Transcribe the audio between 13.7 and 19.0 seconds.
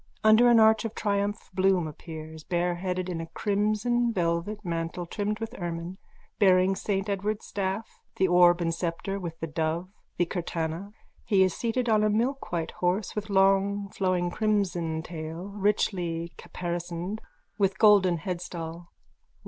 flowing crimson tail, richly caparisoned, with golden headstall.